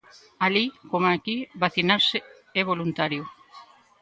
[0.45, 2.17] Alí, como aquí, vacinarse
[2.59, 3.23] é voluntario.